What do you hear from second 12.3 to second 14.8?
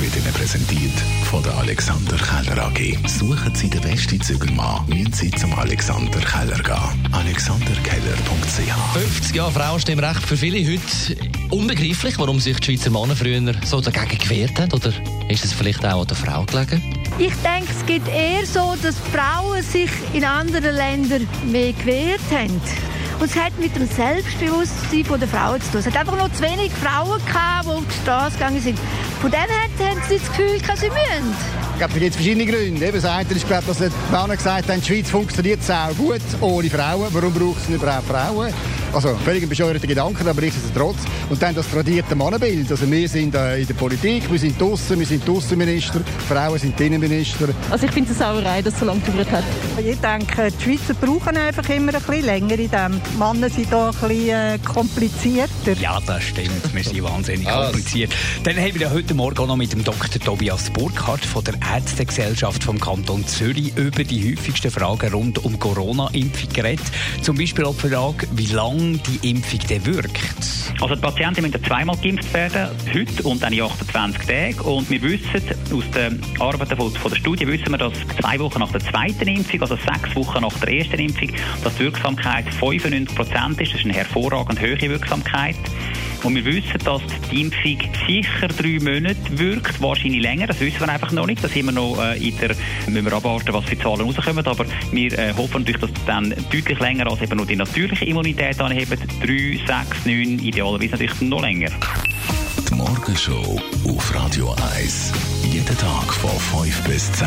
sich die Schweizer Männer früher so dagegen gewehrt haben.